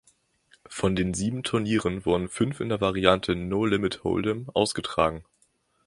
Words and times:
Von 0.65 0.95
den 0.95 1.13
sieben 1.13 1.43
Turnieren 1.43 2.07
wurden 2.07 2.27
fünf 2.27 2.59
in 2.59 2.69
der 2.69 2.81
Variante 2.81 3.35
"No 3.35 3.67
Limit 3.67 4.03
Hold’em" 4.03 4.49
ausgetragen. 4.51 5.23